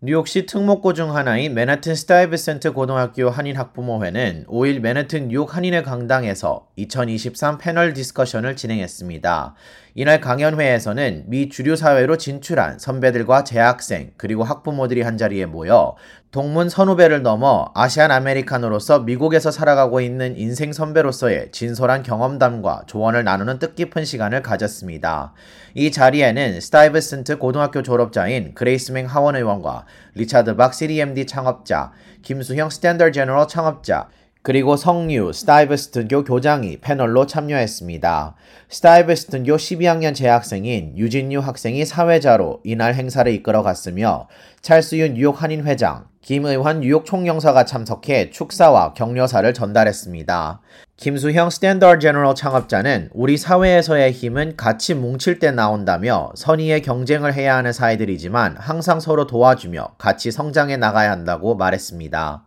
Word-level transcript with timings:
뉴욕시 0.00 0.46
특목고 0.46 0.92
중 0.92 1.16
하나인 1.16 1.54
맨하튼 1.54 1.96
스타이브슨트 1.96 2.72
고등학교 2.72 3.30
한인 3.30 3.56
학부모회는 3.56 4.44
5일 4.46 4.78
맨하튼 4.78 5.26
뉴욕 5.26 5.56
한인회 5.56 5.82
강당에서 5.82 6.68
2023 6.76 7.58
panel 7.58 7.94
discussion을 7.94 8.54
진행했습니다. 8.54 9.56
이날 9.96 10.20
강연회에서는 10.20 11.24
미 11.26 11.48
주류 11.48 11.74
사회로 11.74 12.18
진출한 12.18 12.78
선배들과 12.78 13.42
재학생 13.42 14.12
그리고 14.16 14.44
학부모들이 14.44 15.02
한자리에 15.02 15.46
모여 15.46 15.96
동문 16.30 16.68
선후배를 16.68 17.22
넘어 17.22 17.72
Asian 17.74 18.12
American으로서 18.12 19.00
미국에서 19.00 19.50
살아가고 19.50 20.00
있는 20.00 20.36
인생 20.36 20.72
선배로서의 20.72 21.50
진솔한 21.50 22.04
경험담과 22.04 22.82
조언을 22.86 23.24
나누는 23.24 23.58
뜻깊은 23.58 24.04
시간을 24.04 24.42
가졌습니다. 24.42 25.32
이 25.74 25.90
자리에는 25.90 26.60
스타이브슨트 26.60 27.38
고등학교 27.38 27.82
졸업자인 27.82 28.54
그레이스맹 28.54 29.06
하원 29.06 29.34
의원과 29.34 29.86
리차드 30.14 30.56
박 30.56 30.74
CDMD 30.74 31.26
창업자, 31.26 31.92
김수형 32.22 32.70
스탠더 32.70 33.10
제너럴 33.10 33.48
창업자, 33.48 34.08
그리고 34.48 34.76
성류 34.76 35.34
스타이브슨트고교 35.34 36.24
교장이 36.24 36.78
패널로 36.78 37.26
참여했습니다. 37.26 38.34
스타이브슨트고교 38.70 39.54
12학년 39.54 40.14
재학생인 40.14 40.96
유진유 40.96 41.40
학생이 41.40 41.84
사회자로 41.84 42.62
이날 42.64 42.94
행사를 42.94 43.30
이끌어갔으며 43.30 44.26
찰스윤 44.62 45.12
뉴욕 45.12 45.42
한인 45.42 45.64
회장, 45.66 46.06
김의환 46.22 46.80
뉴욕 46.80 47.04
총영사가 47.04 47.66
참석해 47.66 48.30
축사와 48.30 48.94
격려사를 48.94 49.52
전달했습니다. 49.52 50.62
김수형 50.96 51.50
스탠더드 51.50 51.98
제너럴 51.98 52.34
창업자는 52.34 53.10
우리 53.12 53.36
사회에서의 53.36 54.12
힘은 54.12 54.56
같이 54.56 54.94
뭉칠 54.94 55.40
때 55.40 55.50
나온다며 55.50 56.32
선의의 56.36 56.80
경쟁을 56.80 57.34
해야 57.34 57.54
하는 57.56 57.74
사회들이지만 57.74 58.56
항상 58.56 58.98
서로 58.98 59.26
도와주며 59.26 59.96
같이 59.98 60.30
성장해 60.30 60.78
나가야 60.78 61.10
한다고 61.10 61.54
말했습니다. 61.54 62.44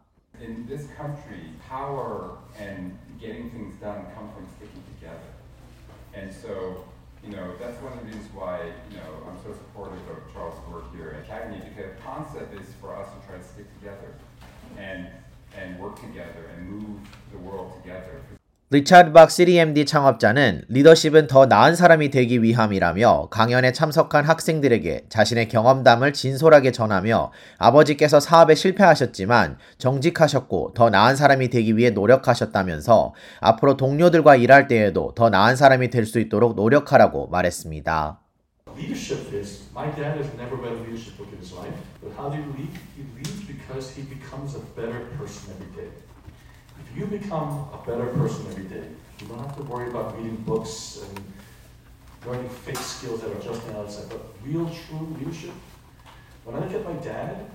Getting 3.42 3.58
things 3.58 3.76
done 3.82 4.06
come 4.16 4.30
from 4.34 4.48
sticking 4.58 4.84
together. 4.96 5.32
And 6.14 6.34
so, 6.34 6.86
you 7.24 7.32
know, 7.32 7.56
that's 7.60 7.82
one 7.82 7.94
of 7.94 8.00
the 8.00 8.06
reasons 8.06 8.28
why, 8.34 8.72
you 8.90 8.98
know, 8.98 9.28
I'm 9.28 9.38
so 9.44 9.54
supportive 9.54 10.00
of 10.10 10.34
Charles' 10.34 10.56
work 10.72 10.94
here 10.96 11.16
at 11.18 11.26
Academy 11.26 11.62
because 11.64 11.96
the 11.96 12.02
concept 12.02 12.54
is 12.60 12.68
for 12.80 12.96
us 12.96 13.08
to 13.14 13.28
try 13.28 13.38
to 13.38 13.44
stick 13.44 13.66
together 13.80 14.14
and 14.78 15.08
and 15.58 15.78
work 15.80 16.00
together 16.00 16.50
and 16.56 16.70
move 16.70 17.00
the 17.34 17.38
world 17.38 17.74
together. 17.82 18.22
리차드 18.74 19.12
박 19.12 19.30
CDMD 19.30 19.86
창업자는 19.86 20.64
리더십은 20.70 21.28
더 21.28 21.46
나은 21.46 21.76
사람이 21.76 22.10
되기 22.10 22.42
위함이라며 22.42 23.28
강연에 23.30 23.74
참석한 23.74 24.24
학생들에게 24.24 25.08
자신의 25.10 25.50
경험담을 25.50 26.14
진솔하게 26.14 26.72
전하며 26.72 27.34
아버지께서 27.58 28.22
사업에 28.22 28.56
실패하셨지만 28.56 29.58
정직하셨고 29.78 30.72
더 30.74 30.90
나은 30.90 31.18
사람이 31.18 31.50
되기 31.50 31.76
위해 31.76 31.90
노력하셨다면서 31.90 33.14
앞으로 33.42 33.76
동료들과 33.76 34.38
일할 34.38 34.70
때에도 34.70 35.12
더 35.16 35.30
나은 35.30 35.58
사람이 35.58 35.90
될 35.90 36.06
수 36.06 36.20
있도록 36.22 36.56
노력하라고 36.56 37.28
말했습니다. 37.28 38.20
Leadership 38.78 39.36
is, 39.38 39.68
my 39.76 39.94
dad 39.96 40.16
has 40.16 40.32
never 40.40 40.56
read 40.56 40.72
a 40.72 40.80
leadership 40.80 41.18
book 41.18 41.28
in 41.34 41.40
his 41.40 41.54
life, 41.54 41.76
but 42.02 42.16
how 42.18 42.32
do 42.32 42.40
you 42.40 42.48
lead? 42.56 42.72
He 42.96 43.04
leads 43.20 43.44
because 43.44 43.92
he 43.92 44.08
becomes 44.08 44.56
a 44.56 44.64
better 44.80 45.12
person 45.20 45.52
every 45.60 45.68
day. 45.76 45.92
If 46.90 46.98
you 46.98 47.06
become 47.06 47.70
a 47.74 47.80
better 47.86 48.08
person 48.08 48.46
every 48.50 48.66
day, 48.66 48.88
you 49.20 49.28
don't 49.28 49.40
have 49.40 49.56
to 49.58 49.64
worry 49.64 49.90
about 49.90 50.18
reading 50.18 50.36
books 50.38 51.04
and 51.08 51.24
learning 52.26 52.50
fake 52.50 52.78
skills 52.78 53.22
that 53.22 53.32
are 53.32 53.40
just 53.42 53.62
on 53.68 53.74
the 53.74 53.80
outside, 53.80 54.10
but 54.10 54.22
real, 54.44 54.66
true 54.66 55.16
leadership. 55.20 55.54
When 56.44 56.56
I 56.56 56.60
look 56.60 56.74
at 56.74 56.84
my 56.84 56.94
dad, 57.04 57.46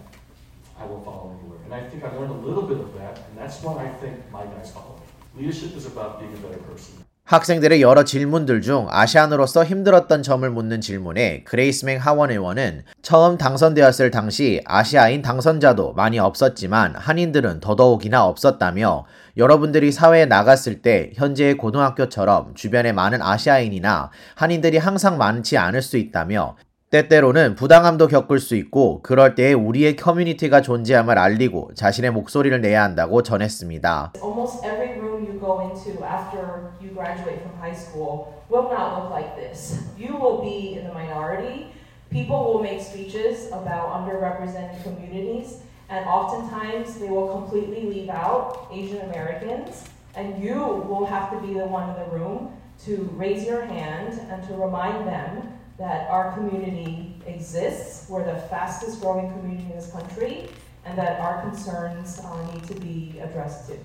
I 0.79 0.85
will 0.87 1.01
follow 1.03 1.37
anywhere. 1.41 1.59
And 1.65 1.75
I 1.75 1.89
think 1.89 2.05
I 2.05 2.15
learned 2.17 2.31
a 2.31 2.47
little 2.47 2.63
bit 2.63 2.79
of 2.79 2.95
that, 2.99 3.19
and 3.29 3.39
that's 3.39 3.63
why 3.63 3.85
I 3.85 3.89
think 3.89 4.31
my 4.31 4.45
guys 4.45 4.71
follow 4.71 5.01
me. 5.35 5.43
Leadership 5.43 5.77
is 5.77 5.87
about 5.87 6.21
being 6.21 6.33
a 6.33 6.37
better 6.37 6.59
person. 6.59 7.05
학생들의 7.27 7.83
여러 7.83 8.05
질문들 8.05 8.63
중 8.63 8.87
아시안으로서 8.89 9.65
힘들었던 9.65 10.23
점을 10.23 10.49
묻는 10.49 10.81
질문에 10.81 11.43
그레이스맹 11.43 11.99
하원 11.99 12.31
의원은 12.31 12.85
처음 13.03 13.37
당선되었을 13.37 14.13
당시 14.13 14.63
아시아인 14.65 15.23
당선자도 15.23 15.95
많이 15.95 16.21
없었지만 16.21 16.95
한인들은 16.95 17.59
더더욱이나 17.59 18.25
없었다며 18.25 19.07
여러분들이 19.37 19.91
사회에 19.91 20.27
나갔을 20.27 20.83
때 20.83 21.11
현재의 21.17 21.57
고등학교처럼 21.57 22.55
주변에 22.55 22.93
많은 22.93 23.21
아시아인이나 23.21 24.11
한인들이 24.37 24.79
항상 24.79 25.19
많지 25.19 25.59
않을 25.59 25.83
수 25.83 25.97
있다며 25.97 26.55
때때로는 26.91 27.57
부당함도 27.57 28.07
겪을 28.07 28.39
수 28.39 28.55
있고 28.55 29.01
그럴 29.03 29.35
때에 29.35 29.53
우리의 29.53 29.97
커뮤니티가 29.97 30.61
존재함을 30.61 31.19
알리고 31.19 31.71
자신의 31.75 32.13
목소리를 32.13 32.61
내야 32.61 32.85
한다고 32.85 33.25
전했습니다. 33.25 34.13
Almost 34.23 34.65
every 34.65 35.01
room 35.01 35.27
you 35.27 35.41
go 35.41 35.61
into 35.63 36.05
after 36.05 36.71
you 36.81 36.95
graduate 36.95 37.43
from 37.43 37.59
high 37.59 37.75
school 37.75 38.35
will 38.49 38.71
not 38.71 39.03
look 39.03 39.11
like 39.11 39.35
this. 39.35 39.83
You 39.99 40.15
will 40.15 40.41
be 40.41 40.79
in 40.79 40.87
the 40.87 40.95
minority. 40.95 41.73
People 42.09 42.47
will 42.47 42.63
make 42.63 42.81
speeches 42.81 43.49
about 43.51 43.91
underrepresented 43.91 44.81
communities, 44.85 45.67
and 45.91 46.07
oftentimes 46.07 47.01
they 47.01 47.11
will 47.11 47.27
completely 47.35 47.91
leave 47.91 48.11
out 48.11 48.71
Asian 48.71 49.03
Americans, 49.11 49.83
and 50.15 50.41
you 50.41 50.55
will 50.87 51.05
have 51.05 51.35
to 51.35 51.41
be 51.45 51.53
the 51.53 51.67
one 51.67 51.91
in 51.91 51.97
the 51.99 52.09
room 52.15 52.55
to 52.87 53.11
raise 53.19 53.45
your 53.45 53.67
hand 53.67 54.21
and 54.31 54.47
to 54.47 54.55
remind 54.55 55.09
them 55.09 55.59
that 55.79 56.09
our 56.11 56.33
community 56.33 57.15
exists. 57.27 58.09
We're 58.09 58.25
the 58.25 58.41
fastest 58.49 59.01
growing 59.01 59.31
community 59.33 59.65
in 59.65 59.77
this 59.77 59.91
country, 59.91 60.49
and 60.85 60.97
that 60.97 61.21
our 61.21 61.43
concerns 61.43 62.21
uh, 62.21 62.53
need 62.53 62.65
to 62.65 62.75
be 62.75 63.19
addressed 63.21 63.69
too. 63.69 63.79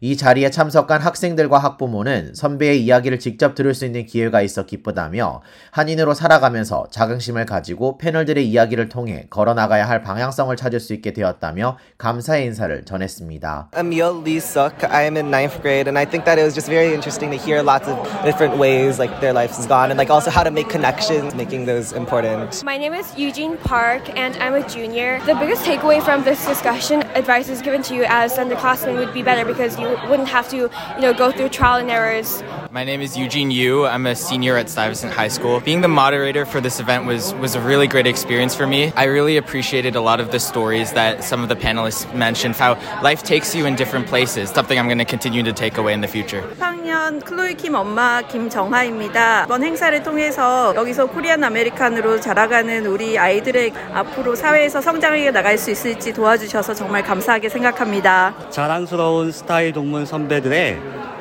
이 0.00 0.16
자리에 0.16 0.50
참석한 0.50 1.00
학생들과 1.00 1.58
학부모는 1.58 2.34
선배의 2.34 2.82
이야기를 2.84 3.18
직접 3.18 3.54
들을 3.54 3.74
수 3.74 3.86
있는 3.86 4.04
기회가 4.06 4.42
있어 4.42 4.66
기쁘다며 4.66 5.42
한인으로 5.70 6.14
살아가면서 6.14 6.86
자긍심을 6.90 7.46
가지고 7.46 7.98
패널들의 7.98 8.46
이야기를 8.46 8.88
통해 8.88 9.26
걸어나가야 9.30 9.88
할 9.88 10.02
방향성을 10.02 10.54
찾을 10.56 10.80
수 10.80 10.94
있게 10.94 11.12
되었다며 11.12 11.78
감사의 11.98 12.44
인사를 12.46 12.84
전했습니다. 12.84 13.70
Emil 13.76 14.22
Lee 14.22 14.36
Suk. 14.36 14.84
I 14.84 15.04
am 15.04 15.16
in 15.16 15.30
ninth 15.30 15.60
grade, 15.62 15.88
and 15.88 15.98
I 15.98 16.04
think 16.04 16.24
that 16.26 16.38
it 16.38 16.44
was 16.44 16.54
just 16.54 16.68
very 16.68 16.92
interesting 16.92 17.30
to 17.30 17.38
hear 17.38 17.62
lots 17.62 17.88
of 17.88 17.96
different 18.22 18.58
ways 18.58 19.00
like 19.00 19.10
their 19.20 19.32
life 19.32 19.56
has 19.56 19.66
gone, 19.66 19.90
and 19.90 19.98
like 19.98 20.12
also 20.12 20.30
how 20.30 20.44
to 20.44 20.50
make 20.50 20.68
connections, 20.68 21.34
making 21.34 21.66
those 21.66 21.96
important. 21.96 22.62
My 22.62 22.76
name 22.76 22.92
is 22.92 23.10
Eugene 23.16 23.56
Park, 23.56 24.02
and 24.14 24.36
I'm 24.36 24.54
a 24.54 24.62
junior. 24.68 25.18
The 25.26 25.34
biggest 25.34 25.64
takeaway 25.64 26.02
from 26.02 26.22
this 26.22 26.44
discussion, 26.46 27.02
advice 27.16 27.48
is 27.48 27.62
given 27.62 27.82
to 27.88 27.94
you 27.94 28.04
as 28.06 28.36
underclassmen 28.36 28.98
would 28.98 29.14
be 29.14 29.22
better 29.22 29.44
because 29.44 29.65
you 29.74 29.88
wouldn't 30.08 30.28
have 30.28 30.48
to, 30.50 30.56
you 30.56 31.00
know, 31.00 31.12
go 31.12 31.32
through 31.32 31.48
trial 31.48 31.80
and 31.80 31.90
errors. 31.90 32.42
My 32.70 32.84
name 32.84 33.00
is 33.00 33.16
Eugene 33.16 33.50
Yu. 33.50 33.86
I'm 33.86 34.06
a 34.06 34.14
senior 34.14 34.56
at 34.56 34.68
Stuyvesant 34.68 35.12
High 35.12 35.28
School. 35.28 35.60
Being 35.60 35.80
the 35.80 35.88
moderator 35.88 36.44
for 36.46 36.60
this 36.60 36.78
event 36.78 37.06
was 37.06 37.34
was 37.34 37.54
a 37.54 37.60
really 37.60 37.86
great 37.86 38.06
experience 38.06 38.54
for 38.54 38.66
me. 38.66 38.92
I 38.92 39.04
really 39.04 39.36
appreciated 39.36 39.96
a 39.96 40.00
lot 40.00 40.20
of 40.20 40.30
the 40.30 40.38
stories 40.38 40.92
that 40.92 41.24
some 41.24 41.42
of 41.42 41.48
the 41.48 41.56
panelists 41.56 42.12
mentioned. 42.14 42.54
How 42.56 42.74
life 43.02 43.22
takes 43.22 43.54
you 43.54 43.66
in 43.66 43.76
different 43.76 44.06
places. 44.06 44.50
Something 44.50 44.78
I'm 44.78 44.86
going 44.86 44.98
to 44.98 45.04
continue 45.04 45.42
to 45.42 45.52
take 45.52 45.78
away 45.78 45.92
in 45.92 46.00
the 46.00 46.08
future. 46.08 46.42
3학년 46.86 47.24
클로이 47.24 47.54
킴 47.54 47.74
엄마 47.74 48.22
김정하입니다. 48.22 49.44
이번 49.44 49.62
행사를 49.64 50.02
통해서 50.02 50.72
여기서 50.76 51.06
Korean 51.06 51.42
American으로 51.42 52.20
자라가는 52.20 52.86
우리 52.86 53.18
아이들의 53.18 53.72
앞으로 53.92 54.36
사회에서 54.36 54.80
성장해 54.80 55.32
나갈 55.32 55.58
수 55.58 55.72
있을지 55.72 56.12
도와주셔서 56.12 56.74
정말 56.74 57.02
감사하게 57.02 57.48
생각합니다. 57.48 58.34
자랑스러운 58.50 59.32
스타이 59.32 59.72
동문 59.72 60.06
선배들의 60.06 60.80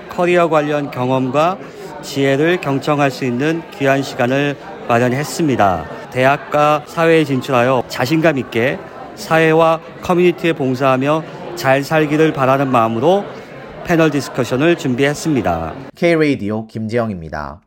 커리어 0.10 0.50
관련 0.50 0.92
경험과 0.92 1.58
지혜를 2.04 2.62
경청할 2.62 3.10
수 3.10 3.26
있는 3.26 3.64
귀한 3.74 4.04
시간을 4.04 4.56
마련했습니다. 4.88 5.86
대학과 6.12 6.84
사회에 6.86 7.24
진출하여 7.24 7.86
자신감 7.88 8.38
있게 8.38 8.78
사회와 9.16 9.80
커뮤니티에 10.04 10.54
봉사하며 10.54 11.24
잘 11.56 11.84
살기를 11.84 12.34
바라는 12.34 12.70
마음으로 12.70 13.26
패널 13.86 14.10
디스커션을 14.10 14.78
준비했습니다. 14.78 15.76
K-Radio 15.96 16.66
김재영입니다. 16.66 17.65